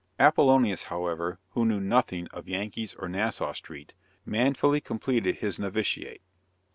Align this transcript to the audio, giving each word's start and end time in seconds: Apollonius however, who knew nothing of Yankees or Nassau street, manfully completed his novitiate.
Apollonius 0.17 0.81
however, 0.85 1.37
who 1.51 1.63
knew 1.63 1.79
nothing 1.79 2.25
of 2.29 2.47
Yankees 2.47 2.95
or 2.97 3.07
Nassau 3.07 3.53
street, 3.53 3.93
manfully 4.25 4.81
completed 4.81 5.35
his 5.35 5.59
novitiate. 5.59 6.23